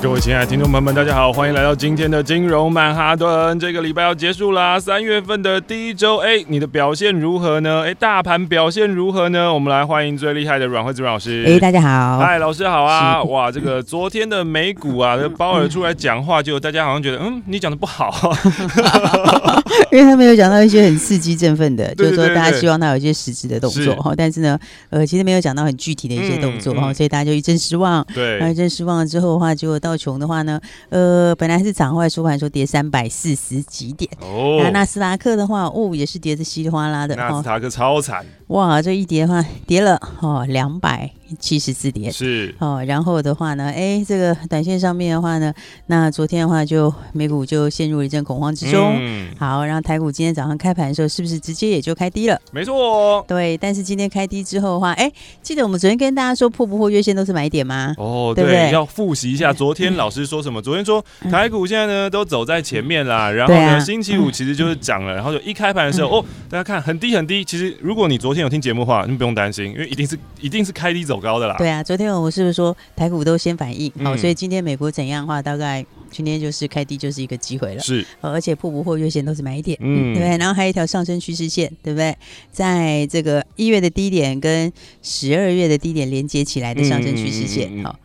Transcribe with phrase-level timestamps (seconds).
[0.00, 3.58] 各位亲爱的听众朋友们，大家好，欢迎来到今天的金融曼哈顿。
[3.58, 7.82] 这个礼拜要结束啦，三月份的第一周，哎，你的表现如何呢？
[7.82, 9.52] 哎，大盘表现如何呢？
[9.52, 11.44] 我们来欢迎最厉害的阮惠慈老师。
[11.44, 13.20] 哎，大家好，嗨，老师好啊！
[13.26, 18.32] 哇，这个昨天的美股啊，这鲍尔出来讲话，就大家好像觉得，嗯，你讲的不好，
[19.90, 24.56] 因为他没有讲到一些很刺激振奋的，就是说大家希望他有一些实质的动作哈，但是呢，
[24.90, 28.06] 呃，其实没有讲到很具体的一些动作哈，所以大家就一阵失望。
[28.14, 29.87] 对，一阵失望了之后的话，就到。
[29.88, 30.60] 道琼的话呢，
[30.90, 34.10] 呃，本来是涨，后来收盘说跌三百四十几点。
[34.20, 37.16] 哦，那纳斯达克的话，哦，也是跌得稀里哗啦的。
[37.16, 38.26] 纳斯达克超惨。
[38.48, 42.10] 哇，这一跌的话，跌了哦两百七十四点。
[42.10, 45.52] 是哦，然后的话呢，哎，这个短线上面的话呢，
[45.86, 48.94] 那昨天的话就美股就陷入了一阵恐慌之中。
[48.98, 49.28] 嗯。
[49.38, 52.40] 好，然后台股今天早上开盘的时候，是不是直接也就开低了？
[52.50, 53.24] 没错哦。
[53.28, 55.12] 对，但是今天开低之后的话，哎，
[55.42, 57.94] 记得我们昨天跟大家说破不破月线都是买点吗？
[57.98, 58.72] 哦，对，对对？
[58.72, 60.62] 要复习一下昨天老师说什么？
[60.62, 67.44] 昨天说台股现在呢都走在前面啦，然后呢星期五其实就是涨了，然后就一开盘的时候哦，大家看很低很低。
[67.44, 71.56] 其实如果你昨天有听节目的话，你不用担心，因为一定是 一定是开低走高的啦。
[71.58, 73.92] 对啊，昨天我们是不是说台股都先反应？
[74.02, 77.80] 好，所以今天美国怎样的话，大概今天就是开低就是一个机会了。
[77.80, 80.36] 是，而且破不破月线都是买点，嗯，对不对？
[80.38, 82.16] 然后还有一条上升趋势线，对不对？
[82.50, 84.72] 在这个一月的低点跟
[85.02, 87.98] 十二月的低点连接起来的上升趋势线，好。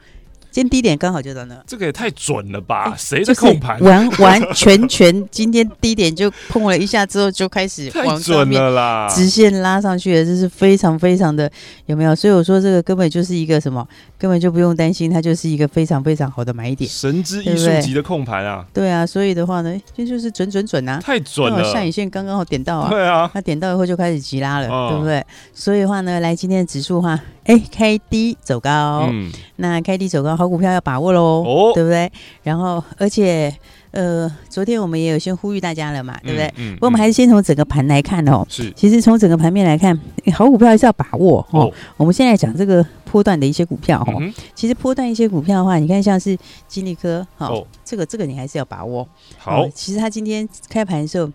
[0.53, 2.93] 今天低点刚好就到那，这个也太准了吧？
[2.95, 3.81] 谁在控盘？
[3.81, 11.51] 完完全全今天低点就碰了一下之后就开始往上面啦，直线拉上去了，这是非常非常的
[11.87, 12.15] 有没有？
[12.15, 13.83] 所以我说这个根本就是一个什么，
[14.15, 18.63] 根本就不用担心，它就是一个非常非常好的买点，神之艺术级的控盘啊！
[18.71, 25.25] 对啊，所以的话呢，这就是准准准啊，太准了，下影线刚刚好点到啊，对啊，它点到以后就开始急拉了，对不对？
[25.51, 27.19] 所以的话呢，来今天的指数的话。
[27.45, 32.09] 哎，开低走高，嗯，那开低走高，好股票要把握喽，哦，对不对？
[32.41, 33.53] 然后，而且，
[33.91, 36.47] 呃，昨天我们也有先呼吁大家了嘛，对不对？
[36.55, 38.45] 嗯，嗯，不过我们还是先从整个盘来看哦。
[38.49, 39.99] 是，其实从整个盘面来看，
[40.33, 41.65] 好股票还是要把握哦。
[41.65, 46.37] 哦，我们现在讲这个波段的一些股票哦，嗯，其实波段一些股票的话，你看像是
[46.67, 49.05] 金利科，哦，哦，这个这个你还是要把握。
[49.37, 51.29] 好，其实它今天开盘的时候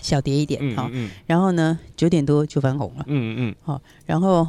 [0.00, 4.46] 小跌一点，好，嗯，嗯，然后呢九点多就翻红了，嗯嗯，好，然后。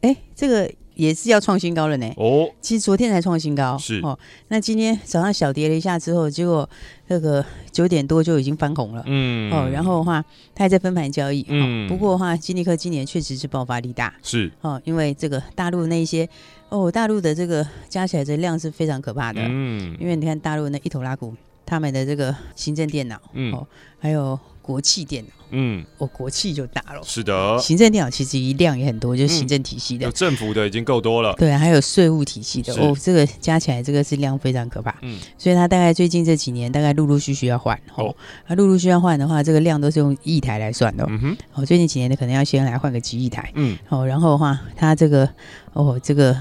[0.00, 2.10] 哎，这个也是要创新高了呢。
[2.16, 3.76] 哦，其实昨天才创新高。
[3.78, 4.18] 是哦，
[4.48, 6.68] 那今天早上小跌了一下之后，结果
[7.08, 9.02] 那个九点多就已经翻红了。
[9.06, 10.24] 嗯，哦，然后的话，
[10.54, 11.44] 它还在分盘交易。
[11.48, 14.14] 嗯，不过的话，金利科今年确实是爆发力大。
[14.22, 16.28] 是哦，因为这个大陆那一些
[16.68, 19.40] 哦，大陆的这个加起来的量是非常可怕的。
[19.42, 21.34] 嗯，因为你看大陆那一头拉股，
[21.64, 23.66] 他们的这个行政电脑，嗯，哦，
[23.98, 24.38] 还有。
[24.66, 27.58] 国企电脑，嗯，我，国企就大了，是的。
[27.58, 38.14] 行政电脑其实一量也很多，就是行政体系的，有政府的已经够多了，对，还有税务体系的，哦，这个加起来这个是量非常可怕，嗯，所以它大概最近这几年大概陆陆续续要换，哦，
[38.48, 45.28] 那陆陆续续要换的话，这个量都是用亿台来算的，嗯哼，哦，最近几年的可能要先来换个几亿台，嗯，哦，然后的话，它这个，
[45.72, 46.36] 哦，这个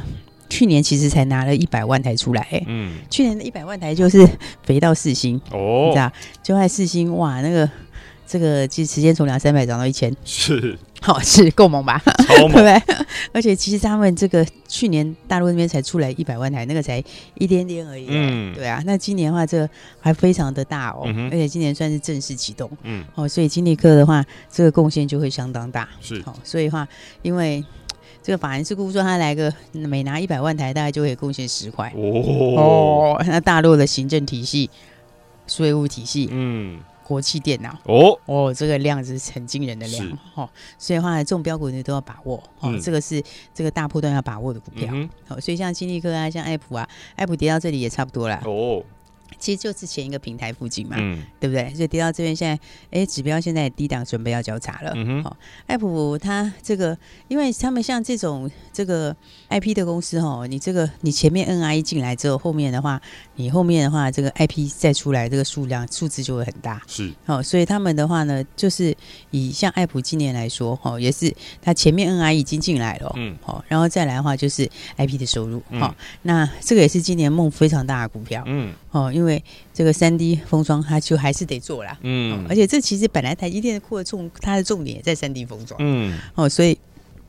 [0.49, 4.27] 去年其实才拿了一百万台出来，嗯，去年的一百万台就是
[4.63, 6.11] 肥到四星，哦，你知道，
[6.41, 7.69] 就在四星，哇，那个。
[8.27, 12.01] 这个其实时间从两三百涨到一千，是好是够猛吧？
[12.27, 13.05] 超猛， 对不对？
[13.31, 17.03] 而且其实他们这个去年大陆那边才出来一百万台，那个才
[17.35, 18.07] 一点点而已。
[18.09, 18.81] 嗯，对啊。
[18.85, 19.69] 那今年的话，这个
[19.99, 22.69] 还非常的大哦，而且今年算是正式启动。
[22.81, 25.87] 嗯，哦，所以金立科的话，这个贡献就会相当大。
[26.01, 26.87] 是，好，所以的话，
[27.21, 27.63] 因为
[28.23, 31.93] 这个法人是估说他来个每拿一百万台，大概就会贡献十块。
[31.95, 32.23] 哦
[32.57, 34.69] 哦，那大陆的行政体系、
[35.45, 36.79] 税务体系，嗯。
[37.05, 37.77] 国企电脑。
[37.83, 38.19] 哦。
[38.25, 40.17] 哦，这个量是很惊人的量是。
[40.33, 42.71] 哦，所以的话，这种标股你都要把握哦。
[42.71, 43.21] 嗯、这个是
[43.53, 44.87] 这个大波段要把握的股票。
[44.87, 48.83] 好、嗯哦，所以像金立科啊，像爱普啊，爱普跌到这里也差不多了哦。
[49.37, 51.73] 其实就是前一个平台附近嘛，嗯，对不对？
[51.75, 52.59] 所以跌到这边，现在
[52.91, 54.91] 哎，指标现在低档，准备要交叉了。
[54.95, 55.37] 嗯哼，好，
[55.67, 59.15] 爱普它这个，因为他们像这种这个
[59.49, 63.01] IP 的公司哈，你这个你前面 NIE 进来之后，后面的话，
[63.35, 66.81] 你后面的话，这个 IP 再出来，这个数量数字就会很大。
[66.87, 68.95] 是，好，所以他们的话呢，就是
[69.31, 75.93] 以像爱普今年来说，哈，也是它前面 NIE 已经进来了，嗯，好，然后再来的话就是 IP 的收入，好，
[76.23, 79.43] 那这个也是今年梦非常大的股票，嗯，哦，因为。
[79.77, 81.97] 这个三 D 封装，它就还是得做啦。
[82.01, 86.77] 嗯、哦，而且这其实本来台积电的扩重，它的重点也在三 D 封装，嗯，哦，所以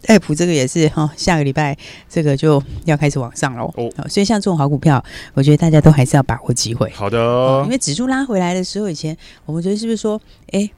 [0.07, 1.77] 爱普这个也是哈、哦，下个礼拜
[2.09, 3.65] 这个就要开始往上喽。
[3.77, 5.05] 哦，哦，所以像这种好股票，
[5.35, 6.89] 我觉得大家都还是要把握机会。
[6.91, 10.21] 好的、哦，因为指数拉回来的时候，以前我们觉得是不是说，
[10.53, 10.71] 哎，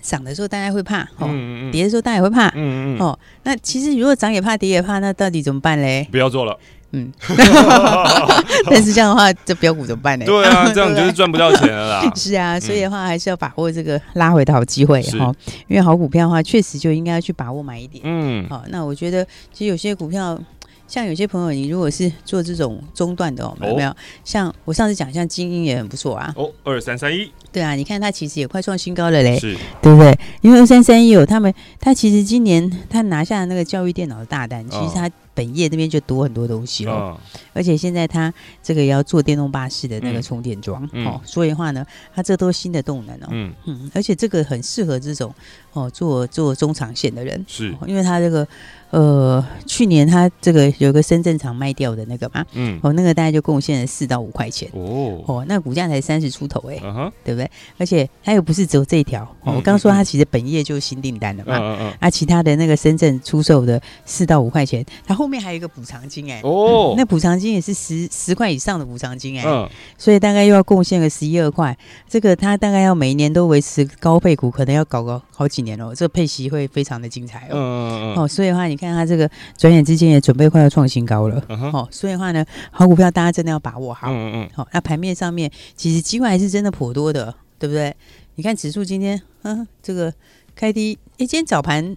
[0.00, 6.06] 涨的时候大家会怕，哦，嗯嗯跌的时候大家也会怕，嗯嗯，哦，那其实如果涨也怕，跌也怕，那到底怎么办嘞？
[6.12, 6.56] 不要做了。
[6.94, 7.12] 嗯，
[8.70, 10.24] 但是这样的话，这标股怎么办呢？
[10.24, 12.10] 对啊，这样就是赚不到钱了啦。
[12.14, 15.34] 是啊，所以的话还是要把握这个拉回的好机会哈。
[15.66, 18.02] 因为好股票的话，确实就应该要去把握买一点。
[18.06, 20.38] 嗯，好，那我觉得其实有些股票，
[20.86, 23.92] 像有些朋友，你如果是做这种中段的哦，有没有？
[24.24, 26.32] 像我上次讲，像精英也很不错啊。
[26.36, 27.32] 哦，二三三一。
[27.54, 30.18] 对啊，你看它其实也快创新高了嘞，是，对不对？
[30.42, 35.08] 因为二三三一有他们，他其实今年他拿下那个教育电脑的大单，其实他。
[35.36, 37.18] 本业那边就多很多东西，哦、
[37.52, 41.84] 而且现在他这个要做电动巴士的那个充电桩、嗯、哦，所以的话呢，
[42.14, 43.52] 他这都是新的动能哦，嗯。
[43.66, 45.34] 嗯，而且这个很适合这种
[45.72, 48.46] 哦做做中长线的人，是、哦，因为他这个
[48.90, 54.70] 呃去年他这个有个深圳厂卖掉的那个嘛，嗯，哦那个大概就贡献了四到五块钱。
[54.72, 56.76] 哦，哦那股价才三十出头哎，
[57.24, 57.43] 对不对？
[57.78, 69.68] 而且它又不是只有这一条，哦、我刚刚说它其实本业就是新订单的嘛，嗯嗯，啊其他的那个深圳出售的四到五块钱，它后面还有一个补偿金哎、欸，哦、嗯，那补偿金也是十十块以上的补偿金哎、欸，嗯，
[69.98, 71.76] 所以大概又要贡献个十一二块，
[72.08, 87.94] 这个它大概要每一年都维持高配股，可能要搞个好几年哦，这个配息会非常的精彩哦，哦，所以的话，你看它这个转眼之间也准备快要创新高了，嗯、哦，所以的话呢，好股票大家真的要把握好，嗯嗯，好、哦，那盘面上面其实机会还是真的颇多的，对不对？
[88.34, 90.12] 你看指数今天，嗯，这个
[90.54, 91.96] 开低，哎，今天早盘。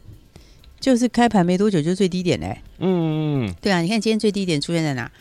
[0.80, 5.12] 就是开盘没多久就最低点嘞、欸，嗯，对啊，你看今天最低点出现在哪？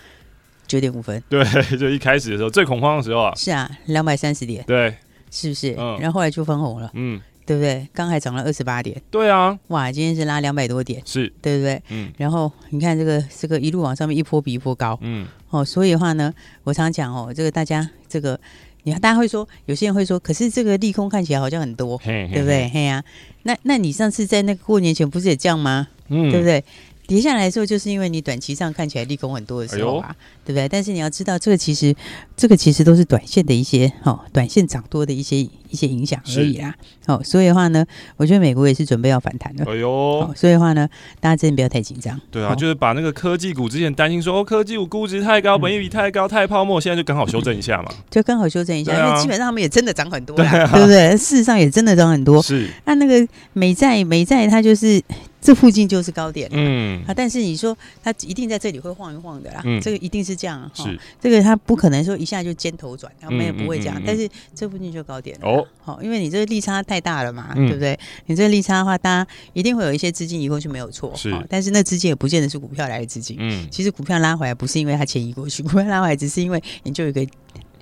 [0.68, 1.42] 九点五分，对，
[1.78, 4.94] 就一开始的时候最恐慌的时候啊，是啊，两百三十点，对，
[5.30, 5.74] 是不是？
[5.78, 7.88] 嗯，然后后来就分红了，嗯，对不对？
[7.94, 11.82] 刚还涨了二十八点，对啊，哇，今天是拉两百多点，是对不对？
[11.88, 16.30] 嗯，然后你看这个这个一路往上面一波比一波高，嗯，哦，所以的话呢，
[16.64, 18.38] 我常讲哦，这个大家这个。
[18.86, 22.68] 你看，大家会说，有些人会说，可是这个利空看起来好像很多，嘿嘿嘿对不对？
[22.72, 23.04] 嘿呀、啊，
[23.42, 25.88] 那那你上次在那个过年前不是也这样吗？
[26.08, 26.64] 嗯，对不对？
[27.06, 30.68] 跌下来的时候，就是因为你短期上看起来利空很多的时候啊，哎、对不对？
[30.68, 31.94] 但是你要知道，这个其实
[32.36, 36.74] 这个其实都是短线的一些哦，短线涨多的一些一些影响而已啦。
[36.80, 37.86] 是哦，所以的话呢，
[38.16, 39.64] 我觉得美国也是准备要反弹的。
[39.70, 40.88] 哎呦、哦，所以的话呢，
[41.20, 42.20] 大家真的不要太紧张。
[42.30, 47.92] 对啊，哦、就是把那个科技股之前担心说哦，科技股估值太高，本益比太高，太泡沫，现在就刚好修正一下嘛。
[48.10, 51.16] 就刚好修正一下，啊、因为基本上他们也真的涨很多，对，啊、对不对？
[51.16, 52.42] 事实上也真的涨很多。
[52.42, 55.02] 是，那那个美债，美债它就是。
[55.46, 57.00] 这附近就是高点，嗯。
[57.06, 60.98] 啊，但是你说它一定在这里会晃一晃的啦，嗯，这个一定是这样，是。
[61.20, 67.96] 这个它不可能说一下就尖头转，它没有不会这样，但是这附近就高点哦，好，因为你这个利差太大了嘛，对不对？
[68.26, 77.24] 你这个利差的话，大家一定会有一些资金移过去没有错，是，但是那资金也不见得是股票来的资金，嗯，其实股票拉回来不是因为它钱移过去，股票拉回来只是因为你就有一个。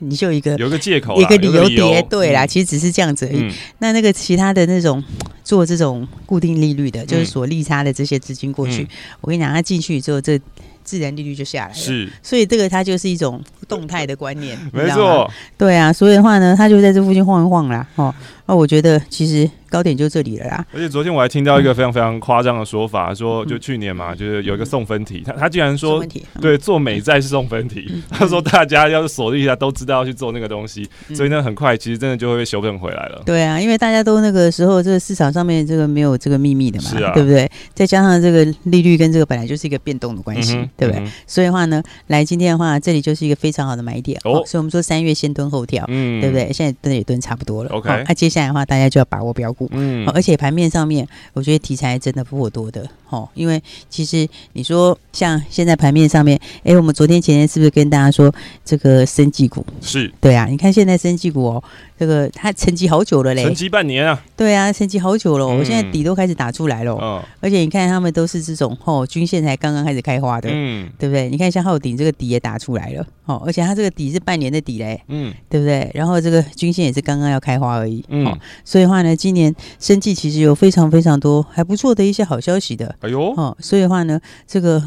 [0.00, 3.52] 你就一个有个借口，一个理由叠，对啦，其实只是这样子而已。
[3.78, 5.02] 那那个其他的那种
[5.42, 8.86] 做这种固定利率的，就是所利差的这些资金过去，
[9.20, 10.38] 我跟你讲，他进去之后，这
[10.84, 11.74] 自然利率就下来了。
[11.74, 15.28] 是，所以这个它就是一种动态的观念， 没错。
[15.58, 17.86] 对啊，所以的话呢，它就在这附近晃一晃啦。
[17.96, 18.14] 哦，
[18.46, 19.50] 那我觉得其实。
[19.74, 20.64] 高点就这里了啦。
[20.72, 26.00] 而且昨天我还听到一个非常非常夸张的说法，说就去年嘛，就是有一个送分题，他他竟然说，
[26.40, 27.84] 对，做美债是送分题。
[28.08, 33.20] 他说大家要是锁定一下，都知道要去做那个东西，所以呢，很快其实真的就会被修正回来了。
[33.26, 37.50] 对啊，因为大家都那个时候这个市场上面这个没有这个秘密的嘛，是啊，对不对？
[37.74, 41.02] 再加上这个利率跟这个本来就是一个变动的关系，对不对？
[41.26, 44.44] 所以的话呢，来今天的话，这里就是一个非常好的买点哦。
[44.46, 46.52] 所以我们说三月先蹲后跳，嗯，对不对？
[46.52, 47.70] 现在蹲也蹲差不多了。
[47.70, 50.34] OK，那接下来的话，大家就要把握标股，嗯，而且。
[50.36, 59.64] 盘面上面，我觉得题材真的不多的哦，因为其实你说像现在盘面上面，哎、欸，我们昨天前天是不是跟大家说这个生技股？
[59.80, 61.64] 是对啊，你看现在生技股哦，
[61.96, 64.20] 这个它沉寂好久了嘞，沉寂半年啊。
[64.36, 66.98] 对啊，沉寂好久了，嗯、我现在底都开始打出来了。
[67.00, 71.28] 嗯，而且你看他们都是这种哦，均线才刚刚开始开花的，嗯，对不对？
[71.28, 75.90] 你看像浩鼎这个底也打出来了，哦，而且它这个底是半年的底嘞，嗯，对不对？
[75.94, 84.82] 然后这个均线也是刚刚要开花而已，嗯，哦、所以的话呢，今年生计其实有非常非常多还不错的一些好消息的，哎呦，哦，所以的话呢，这个。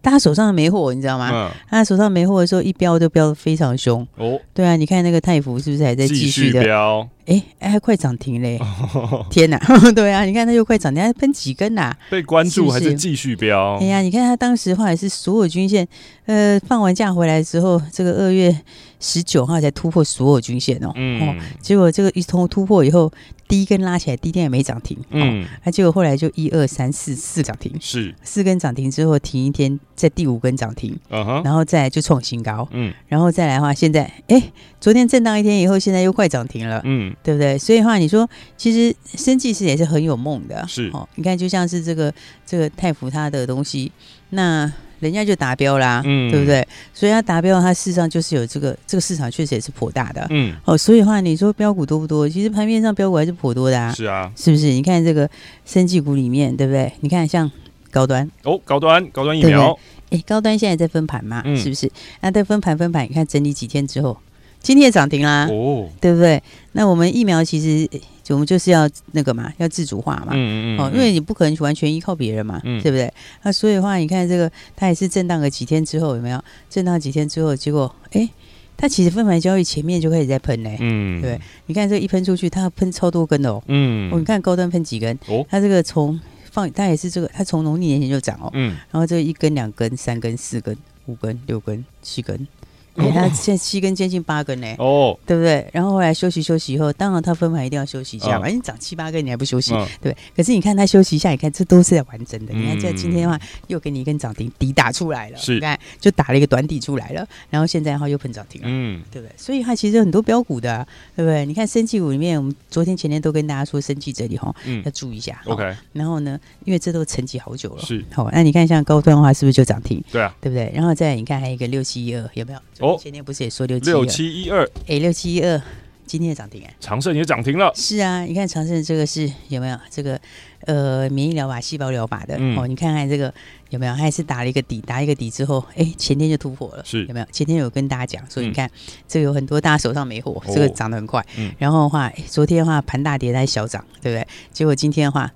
[0.00, 1.30] 大家手上没货，你知道吗？
[1.32, 4.06] 嗯、他手上没货的时候，一飙就飙的非常凶。
[4.16, 7.08] 哦，对啊，你看那个泰福是不是还在继续的飙？
[7.26, 8.58] 哎哎，还快涨停嘞！
[8.94, 9.58] 哦、天哪，
[9.94, 11.98] 对啊，你看它又快涨停，还喷几根呐、啊？
[12.10, 13.76] 被关注还是继续飙？
[13.80, 15.86] 哎呀，你看它当时话也是所有均线，
[16.26, 18.56] 呃，放完假回来之后，这个二月
[19.00, 20.92] 十九号才突破所有均线哦。
[20.96, 23.12] 嗯、哦，结果这个一通突破以后。
[23.48, 34.42] 第一根拉起来，第一天也没涨停，嗯，那、哦、结果后来就一二三四四涨停，是四根涨停之后停一天，在第五根涨停，然后再来就创新高，嗯，然后再来的话，现在哎，
[34.80, 37.58] 昨天震荡一天以后，现在又快涨停了，嗯，对不对？
[37.58, 42.12] 所以的话，你说其实生技师也是很有梦的，是哦，你看就像是这个
[42.46, 43.90] 这个泰福他的东西，
[44.30, 44.72] 那。
[45.02, 46.64] 人家就达标啦，嗯，对不对？
[46.94, 52.28] 所以它达标，它事实上就是有这个这个市场确实也是颇大的，嗯，哦，所以的话你说标股多不多？
[52.28, 54.66] 其实盘面上标股还是颇多的啊，是啊，是不是？
[54.66, 55.28] 你看这个
[55.64, 56.92] 生技股里面，对不对？
[57.00, 57.50] 你看像
[57.90, 59.76] 高端哦，高端高端疫苗，
[60.10, 61.90] 哎，高端现在在分盘嘛，嗯、是不是？
[62.20, 64.16] 那在分盘分盘，你看整理几天之后，
[64.62, 66.42] 今天也涨停啦，哦，对不对？
[66.72, 67.88] 那我们疫苗其实。
[68.28, 73.12] 我们就是要那个嘛，要自主化嘛，嗯嗯哦，因为你不可能完全依靠别人嘛，嗯、对不对？
[73.42, 76.42] 那所以的话，你看这个，它也是震荡了几天之后，有没有？
[76.70, 78.26] 震荡几天之后，结果，哎，
[78.74, 85.14] 它其实分盘交易前面就开始在喷嘞，嗯，对，你看这个一喷出去，它喷超多根的哦，嗯，哦，你看高端喷几根？
[85.26, 86.18] 哦，它这个从
[86.50, 92.46] 放，它也是这个，它从农历年前就涨哦，嗯，然后这个一根、两根、三根、四根、五根、六根、七根。
[92.96, 95.66] 哎，他现在七根接近八根呢，哦，对不对？
[95.72, 100.14] 然后后来休息休息以后，当然他分盘一定要休息一下嘛，因为涨七八根你还不休息，对。
[100.36, 102.52] 可是你看他休息一下，你看这都是在完整的。
[102.52, 109.32] 你看这今天的话又给你一根涨停底打出来了，是，你看就打了一个短底出来了，然后现在的话又喷涨停了，嗯，对不对？
[109.36, 111.46] 所以它其实很多标股的，对不对？
[111.46, 115.74] 你看生技股里面，我们昨天前天都跟大家说生技这里哈，要注意一下，OK。
[115.94, 118.04] 然后呢，因为这都沉寂好久了，是。
[118.12, 120.02] 好，那你看像高端的话，是不是就涨停？
[120.12, 120.70] 对啊，对不对？
[120.74, 122.58] 然后再你看还有一个六七一二，有没有？
[122.82, 123.66] 哦，前天不是也说。
[123.66, 125.62] 六七一二，哎，六七一二，
[126.04, 127.72] 今天也涨停哎，长盛也涨停了。
[127.74, 130.20] 是啊，你看长盛这个是有没有这个
[130.66, 132.66] 呃免疫疗法、细胞疗法的、嗯、哦？
[132.66, 133.32] 你看看这个
[133.70, 133.94] 有没有？
[133.94, 137.26] 它也是打了一个底，打一个底之后，哎，前天就突破了，是有没有？
[137.30, 138.70] 前天有跟大家讲，所以你看、嗯、
[139.06, 141.20] 这个有很多大家手上没货，这个涨得很快。
[141.20, 144.26] 哦嗯、然后的话，昨天的话盘大跌，它小涨，对不对？
[144.52, 145.32] 结果今天的话。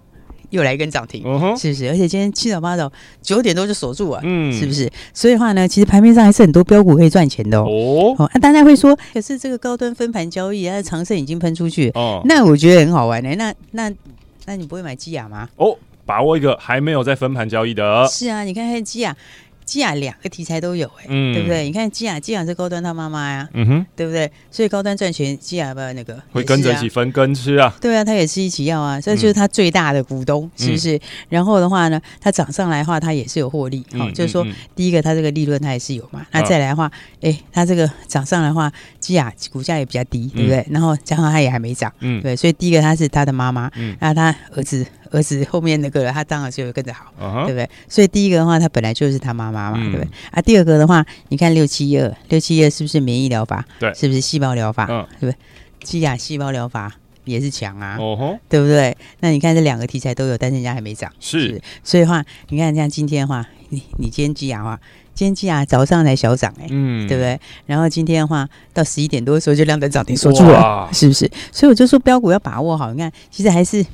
[0.57, 1.23] 又来一根涨停，
[1.57, 1.89] 是不是？
[1.91, 4.91] 而且今天七早八早九点多就锁住了，嗯，是不是？
[5.13, 8.15] 所以的话呢，其实盘面上还是很多标股可以赚钱的哦。
[8.19, 13.35] 哦，那大家会说，可是这个高端分盘交易，它的长盛已经喷出去，哦，那我觉得很好玩呢。
[13.37, 13.93] 那那
[14.47, 15.49] 那你不会买基亚吗？
[15.57, 18.07] 哦，把握一个还没有在分盘交易的。
[18.09, 19.15] 是啊，你看看基亚。
[19.67, 21.65] 基亚两个题材都有哎、欸，嗯、对不对？
[21.65, 24.31] 你看基亚，基亚是高端他妈妈呀，嗯哼，对不对？
[24.49, 27.77] 所以高端赚钱，基亚不要那个会跟着一起分羹吃啊。
[27.81, 30.99] 对啊，他也是一起要啊，所以就是他最大的股东，嗯、是不是？
[31.29, 34.47] 然后的话呢，他涨上来的话，他也是有获利，好、嗯哦，就是说
[34.77, 36.21] 第一个他这个利润他也是有嘛。
[36.21, 36.89] 嗯、那再来的话，
[37.21, 40.59] 哎，他这个涨上来的话，基亚股价也比较低，对不对？
[40.59, 44.87] 嗯、然后加上他也还没涨，嗯，对，所以第一个他是他的妈妈，嗯，那他儿子。
[45.11, 47.45] 儿子后面那个，他当然就会跟着好，uh huh.
[47.47, 47.69] 对不对？
[47.89, 50.11] 所以第一个的话，他本来就是他妈妈嘛，嗯、对不对？
[50.31, 53.65] 啊，第二个的话，你看六七一二，六七一二是不是免疫疗法？
[53.79, 54.87] 对，是不是细胞疗法？
[54.91, 55.37] 嗯，对不对？
[55.83, 56.93] 基亚细胞疗法
[57.25, 58.39] 也是强啊，uh huh.
[58.49, 58.97] 对不对？
[59.21, 64.81] 那你看这两个题材都有，但是人家还没涨，是，是，所以的话，你看像今天的话，你你今天基亚的话，
[65.15, 67.39] 今天基亚早上才小涨哎、欸，嗯，对不对？
[67.67, 71.31] 然后今天的话，到十一点多的时候就亮灯涨停锁住了，是不是？
[71.53, 73.85] 所以我就说标股要把握好，你看，其实还是。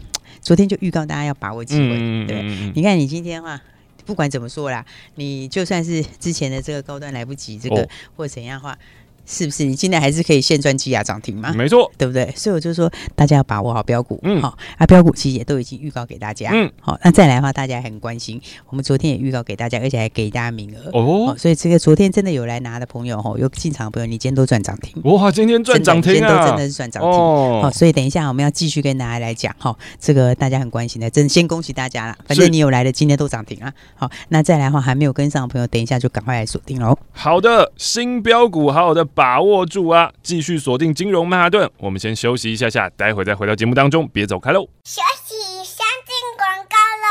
[0.42, 2.42] 昨天就预告大家要把握机会，嗯、对，
[2.74, 3.58] 你看你今天的话，
[4.04, 4.84] 不管怎么说啦，
[5.14, 8.78] 你就算是之前的这个高端来不及，这个、哦、或怎样的话。
[9.24, 9.64] 是不是？
[9.64, 11.52] 你现在还是可以现赚基亚涨停吗？
[11.54, 12.32] 没错，对不对？
[12.36, 14.56] 所以我就说，大家要把握好标股，嗯，好。
[14.76, 36.96] 啊，标股其实也都已经预告给大家，嗯，好，那再来的话，大家还很关心，我们昨天也预告给大家，而且还给大家名额哦，所以这个昨天真的有来拿的朋友，哦，有进场的朋友，你今天都赚涨停，哇，今天赚涨停啊，今天都真的是赚涨停，哦，好，所以等一下我们要继续跟大家来讲，哈，这个大家很关心的，真先恭喜大家了，反正你有来的，今天都涨停啊，好，那再来的话还没有跟上的朋友，等一下就赶快来锁定喽。
[37.12, 40.12] 好的，新标股，好好的把握住啊。
[40.22, 44.68] 继续锁定金融曼哈顿，我们先休息一下下，待会再回到节目当中，别走开喽。
[44.84, 47.08] 休息，先进广告喽。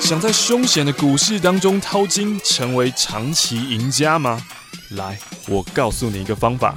[0.00, 4.40] 想在凶险的股市当中淘金，成为长期赢家吗？
[4.90, 6.76] 来，我告诉你一个方法。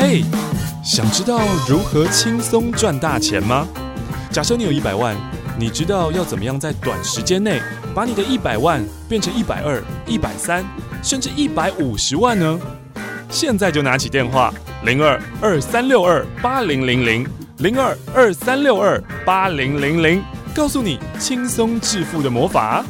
[0.00, 0.24] 嘿，
[0.82, 1.38] 想知道
[1.68, 3.68] 如何轻松赚大钱吗？
[4.32, 5.14] 假设你有一百万，
[5.58, 7.60] 你知道要怎么样在短时间内
[7.94, 10.64] 把你的一百万变成一百二、一百三，
[11.02, 12.58] 甚至一百五十万呢？
[13.28, 14.50] 现在就拿起电话，
[14.86, 17.28] 零二二三六二八零零零
[17.58, 20.22] 零二二三六二八零零零，
[20.54, 22.82] 告诉你轻松致富的魔法。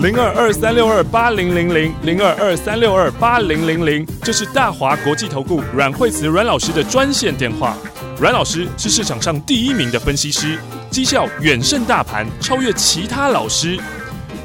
[0.00, 7.76] 零二二三六二八零零零零二二三六二八零零零，这是大华国际投顾阮惠慈阮老师的专线电话。
[8.20, 10.56] 阮老师是市场上第一名的分析师，
[10.88, 13.76] 绩效远胜大盘，超越其他老师。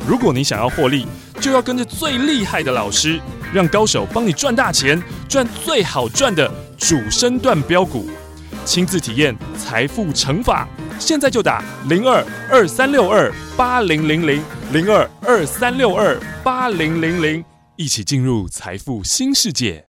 [0.08, 1.06] 如果你想要获利，
[1.40, 3.20] 就要跟着最厉害的老师，
[3.54, 8.10] 让高手帮你赚大钱，赚最好赚的主升段标股，
[8.66, 10.68] 亲自体验财富乘法。
[10.98, 14.42] 现在就打零二二三六二八零零零。
[14.74, 19.86] 零二二三六二八零零零，一起进入财富新世界。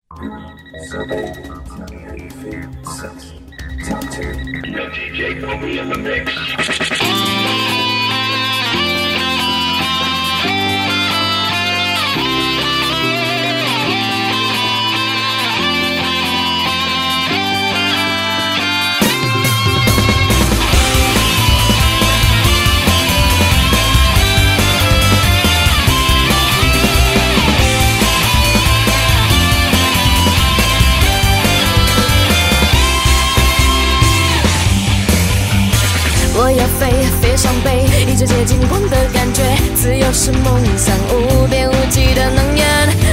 [37.37, 39.43] 伤悲，一直接近光的感觉，
[39.75, 42.65] 自由是梦想，无边无际的能源。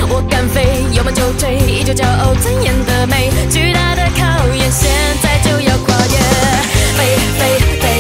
[0.09, 4.89] 我敢飞，有梦就追，依旧骄傲尊严的美，巨大的考验，现
[5.21, 6.15] 在就要跨越。
[6.97, 6.99] 飞
[7.37, 7.41] 飞
[7.81, 7.90] 飞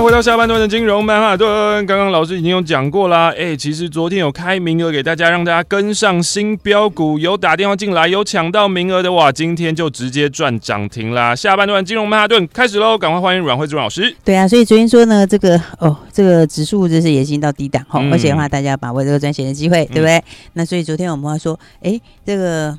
[0.00, 1.84] 回到下半段的金融曼哈顿。
[1.84, 11.34] 刚刚老师已经有讲过啦，哎，其实昨天有开名额给大家，让大家跟上新标股，有打电话进来，有抢到名额的哇，今天就直接赚涨停啦。
[11.34, 14.14] 下半段金融曼哈顿开始喽，赶快欢迎阮慧珠老师。
[14.24, 20.16] 对啊，所以昨天说呢，这个哦，这个指数就是也已经到低档哈，嗯、而且的话，大家把握这个赚钱的机会，对不对？
[20.18, 22.76] 嗯、那所以昨天我们要说，哎，这个。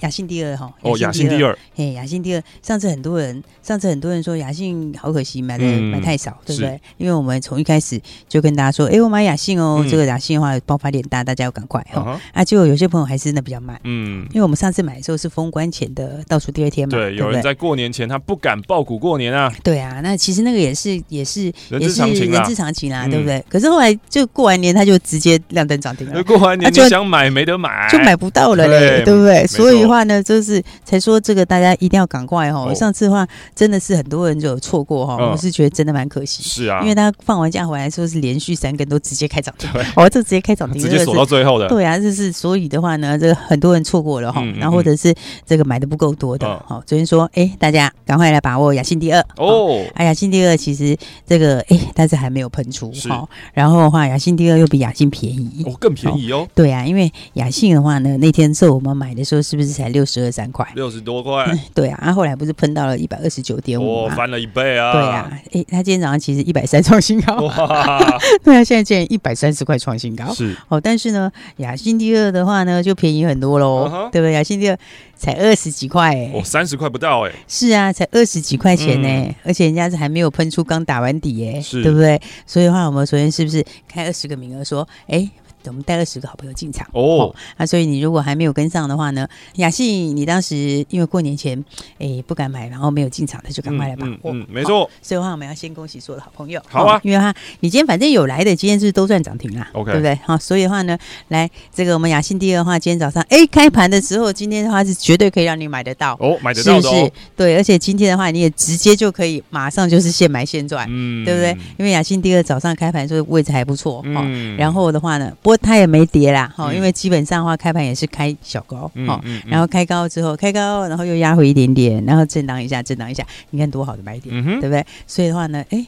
[0.00, 2.42] 雅信第二哈哦，雅信第二，嘿，雅信第二。
[2.62, 6.80] 上次很多人，上次很多人说雅信好可惜，买的买太少，对不对？
[6.96, 12.20] 因为我们从一开始就跟大家说，哎，我买雅信哦，这个雅信的话爆发点大，大家要赶快哈。
[12.32, 23.44] 啊，结果有些朋友还是那比较慢，嗯，因为我们上次买的时候是封关前的倒数第二天嘛，对，有人在过年前他不敢爆股过年啊，对啊，那其实那个也是也是也是人之常情啦，对不对？
[23.48, 29.46] 可是后来就过完年他就直接亮灯涨停了，过完年就想买没得买，就买不到了嘞，对不对？
[29.46, 30.62] 所以的话呢，就是。
[30.84, 32.72] 才说这个，大家一定要赶快哦！
[32.74, 36.42] 上次的话真的是很多人就有错过哈，我是觉得真的蛮可惜。
[36.42, 41.68] 是啊，因为他放完假回来说是连续三根都直接开涨停， 哦，这直接开涨停，直接锁到最后的。
[41.68, 45.14] 对啊，就是所以的话呢，这个很多人错过了哈，然后或者是
[45.46, 46.46] 这个买的不够多的。
[46.66, 49.84] 好，昨天说哎，大家赶快来把握雅信第二哦！
[49.94, 50.96] 哎，雅信第二其实
[51.26, 53.26] 这个哎，但是还没有喷出哈。
[53.52, 56.46] 然后的话，雅信第二又比雅信便宜哦，更便宜哦。
[56.54, 60.66] 对啊，因为雅信的话呢，那天是我们买的时候是不是才六十二三块？
[60.74, 64.92] 六十多块， 对啊，然后后来不是喷到了一百二十九点五，翻了一倍啊！
[64.92, 68.18] 对啊，哎，他今天早上其实一百三创新高，哇！
[68.42, 70.80] 对啊，现在竟然一百三十块创新高，是哦。
[70.80, 74.32] 但是呢，雅信第二的话呢，就便宜很多喽，对不对？
[74.32, 74.78] 雅信第二
[75.16, 82.20] 才二十几块，哎，哦，三十块不到，哎，是啊，才二十几块钱呢，而且人家是还没有喷出，刚打完底，哎，对不对？
[82.46, 85.28] 所以的话，我们昨天是不是开二十个名额，说，哎。
[85.70, 91.62] 我们带二十个好朋友进场哦，那所以你如果还没有跟上的话呢，雅信你当时因为过年前
[91.98, 94.32] 哎不敢买，然后没有进场，他就赶快来把握。
[94.32, 94.88] 嗯，没错。
[95.02, 96.60] 所以的话，我们要先恭喜所有的好朋友。
[96.68, 100.18] 好啊，因为哈，你今天反正有来的，今天是都赚涨停啦，OK，对不对？
[100.24, 100.96] 好，所以的话呢，
[101.28, 107.12] 来这个我们雅信第二的话，今天早上哎 开盘的时候，今天的话是绝对可以让你买得到哦，买得到的，是不是？
[107.36, 111.50] 对，而且今天的话你也直接就可以马上就是现买现赚，嗯，对不对？
[111.78, 116.34] 因为雅信第二早上开盘的时候位置还不错，嗯，然后的话呢，不过它也没跌。
[116.54, 124.84] 好，因为基本上的话，开盘也是开小高，好，然后开高之后开高，然后又压回一点点，然后震荡一下，震荡一下，你看多好的买点，对不对？
[125.06, 125.86] 所以的话呢，哎，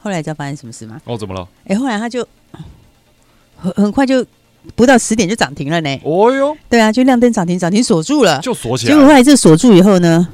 [0.00, 1.00] 后来知道发生什么事吗？
[1.04, 1.46] 哦，怎么了？
[1.66, 2.26] 哎，后来它就
[3.56, 4.24] 很很快就
[4.74, 6.00] 不到十点就涨停了呢。
[6.02, 8.92] 哦哟，对啊，就亮灯涨停，涨停锁住了，就锁起来。
[8.92, 10.26] 结果后来这锁住以后呢？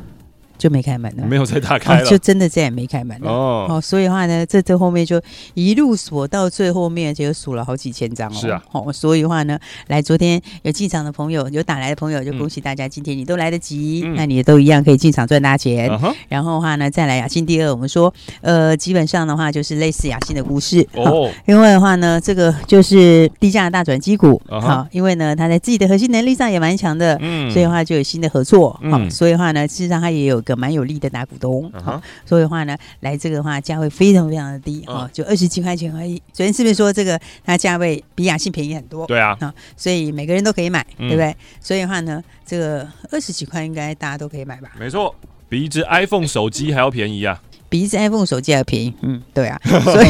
[0.60, 3.30] 就没开门了，没有再打开了，就真的再也没开门了。
[3.30, 5.18] 哦，哦，所以的话呢，这这后面就
[5.54, 8.34] 一路锁到最后面，就数了好几千张哦。
[8.34, 15.90] 是啊，哦，所以的话呢，来昨天有进场的朋友，有打来的朋友，就恭喜大家，今天你都来得及，那你也都一样可以进场赚大钱。
[16.28, 20.86] 然后的话呢，再来雅信第二，我们说，呃，基本上的话就是类似雅信的故事。
[20.92, 21.30] 哦。
[21.46, 30.38] 因为的话呢，这个就是低价大转机股，好，因为呢，他在自己的核心能力上也蛮强的，嗯，所以的话就有新的合作，好，所以的话呢，事实上他也有。
[30.50, 35.12] 个蛮有利的大股东，好、uh 所以的话呢，来这个的话价位非常非常的低，哦、uh，huh.
[35.12, 36.20] 就二十几块钱而已。
[36.32, 39.06] 昨天是不是说这个它价位比雅信便宜很多？
[39.06, 41.34] 对啊，啊，所以每个人都可以买，嗯、对不对？
[41.60, 44.72] 所以的话呢，这个二十几块应该大家都可以买吧？
[44.78, 45.14] 没错，
[45.48, 47.40] 比一只 iPhone 手机还要便宜啊。
[47.70, 50.08] 比一只 iPhone 手机还便宜，嗯，对啊， 所以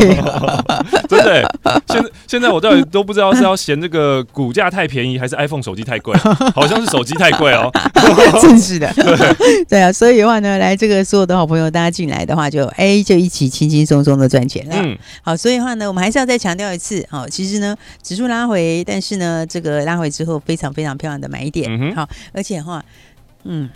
[1.07, 6.16] 真的，现在现在我到底都不知道是要嫌这个股价太便宜，还是 iPhone 手机太贵，
[6.57, 7.70] 好像是手机太贵哦，
[8.40, 22.83] 真是的，对对啊，所以的话呢，来这个所有的好朋友，大家进来的话就，就哎就一起轻轻松松的赚钱了，嗯，好，所以的话呢，我们还是要再强调一次，好，其实呢，指数拉回，但是呢，这个拉回之后非常非常漂亮的买点，好，而且的话，
[23.44, 23.68] 嗯，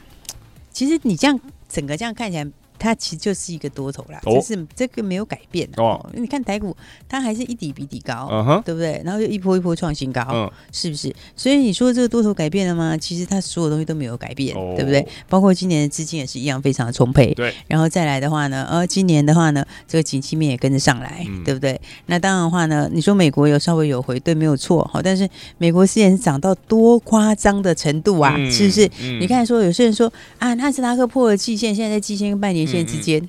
[0.72, 2.46] 其实你这样整个这样看起来。
[2.84, 6.04] 它其实就是一个多头啦，就是这个没有改变哦。
[6.12, 6.76] 你看台股，
[7.08, 9.00] 它还是一底比底高，嗯对不对？
[9.02, 11.10] 然后又一波一波创新高，嗯是不是？
[11.34, 12.94] 所以你说这个多头改变了吗？
[12.94, 15.06] 其实它所有东西都没有改变，对不对？
[15.30, 17.54] 包括今年的资金也是一样非常的充沛，对。
[17.66, 21.80] 然后再来的话呢，呃，今年的话呢，这个景气面也跟着上来，对不对？
[22.04, 25.00] 那当然的话呢，你说美国有稍微有回，对，没有错，好。
[25.00, 28.90] 但是美国之前涨到多夸张的程度啊，是不是？
[29.18, 33.28] 你看说有些人说啊，纳斯达克破了季线，现在在季线半年线之间，嗯、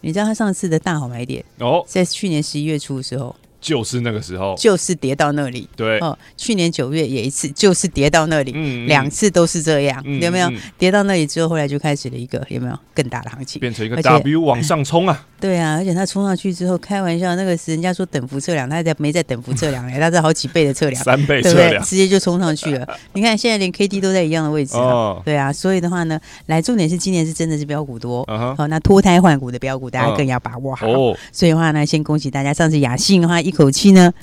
[0.00, 5.68] 你知道他上次的大好买点哦，在去年十一月初的时候，就是那个时候，就是跌到那里。
[5.76, 10.56] 对，哦，去年九月也一次，就是跌到那里，嗯，两次都是这样，嗯、有没有、嗯？
[10.78, 12.78] 跌到那里之后，后来就开始了一个有没有？
[12.94, 15.26] 更大的行情，变成一个 W 往上冲啊！
[15.40, 21.78] 对啊，而且它冲上去之后，开玩笑，那个是人家说等幅测量，他在没在等幅测量嘞， 他是好几倍的测量，三倍测量，对？
[21.78, 21.88] 不对？
[21.88, 22.86] 直接就冲上去了。
[23.14, 30.86] 你看现在连 K D 都在一样的位置了，哦，对啊，所以的话呢，来重点是今年是真的是标股多，好、uh -huh 哦，那脱胎换骨的标股，大家更要把握好。
[30.86, 34.14] Uh -huh 所以的话呢，先恭喜大家，上次雅信的话一一口气呢。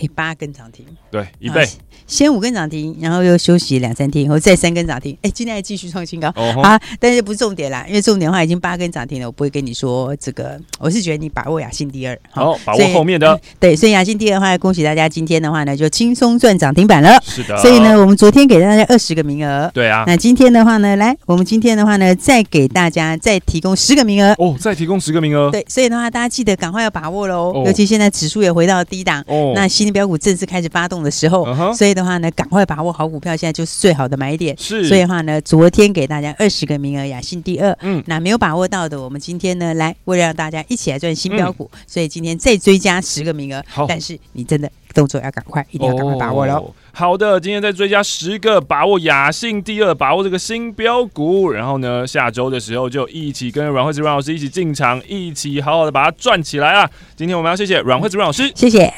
[0.00, 1.66] 哎，八根涨停，对，一倍。
[2.06, 5.16] 先五根涨停，然后又休息两三天，以后再三根涨停。
[5.20, 6.80] 哎，今天还继续创新高、哦、啊！
[6.98, 10.58] 但是不是重点啦，因为重点的话已经八根涨停了，我不会跟你说这个。
[10.78, 13.30] 我是觉得你把握雅信第二，好、哦，把握后面的。
[13.34, 17.10] 嗯、对，所以雅信第二的话，恭喜大家今天的话呢，就轻松赚涨停板了。
[17.22, 17.56] 是的。
[17.58, 20.04] 所以呢，我们昨天给大家二十个名额，对啊。
[20.06, 24.32] 那今天的话呢，来，我们今天的话呢，再给大家再提供十个名额。
[24.38, 25.50] 哦，再提供十个名额。
[25.50, 27.64] 对，所以的话，大家记得赶快要把握喽、哦。
[27.66, 32.78] 尤其现在指数也回到低档，哦，那新的标股正式开始发动的时候，嗯、所以的话呢，赶快把。
[32.78, 34.56] 把握好股票，现在就是最好的买点。
[34.56, 37.76] 是，所以的话呢，昨天给大家二十个名额，雅信第二。
[37.80, 43.60] 嗯，那没有把握到的，我们今天呢，来为了让大家一起来赚新标股，嗯，所以今天再追加十个名额。
[43.66, 46.74] 好，但是你真的动作要赶快，一定要赶快把握喽，哦。
[46.92, 51.50] 好的，今天再追加十个，把握雅信第二，把握这个新标股。
[51.50, 56.88] 然后呢，下周的时候就一起跟阮惠子阮老师一起进场，一起好好的把它赚起来啊！
[57.16, 58.94] 今天我们要谢谢阮惠子阮老师，谢谢。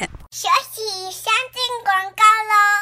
[1.91, 2.80] 广告喽。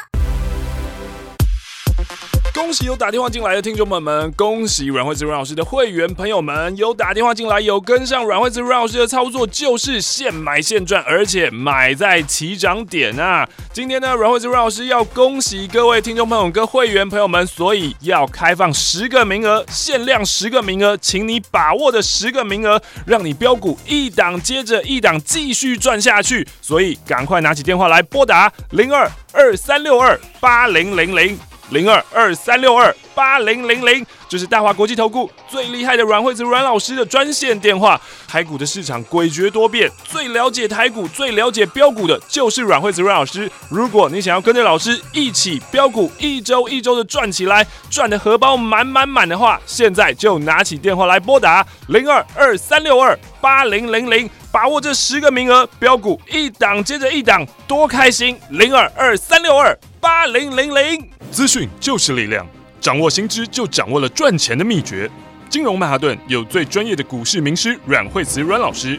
[2.52, 13.48] 恭喜有打电话进来的听众朋友们，恭喜阮惠子阮老师的会员朋友们有打电话进来，有跟上阮惠子阮老师的操作，就是现买现赚，而且买在起涨点啊！
[13.72, 31.38] 今天呢，阮惠子阮老师要恭喜各位听众朋友跟会员朋友们，所以要开放十个名额，限量十个名额，请你把握的十个名额，让你标股一档接着一档继续赚下去，所以赶快拿起电话来拨打零二二三六二八零零零。
[31.70, 38.00] 零二二三六二八零零零，这是大华国际投顾最厉害的阮惠子阮老师的专线电话。
[38.26, 43.50] 台股的市场诡谲多变，最了解台股、最了解标股的，就是阮惠子阮老师。
[43.68, 58.38] 如果你想要跟着老师一起标股，一周一周的赚起来，赚的荷包满满满的话，现在就拿起电话来拨打零二二三六二八零零零，把握这十个名额，标股一档接着一档，多开心！
[58.50, 61.08] 零二二三六二八零零零。
[61.30, 62.46] 资讯就是力量，
[62.80, 65.08] 掌握新知就掌握了赚钱的秘诀。
[65.48, 68.98] 金融曼哈顿有最专业的股市名师阮惠慈阮老师，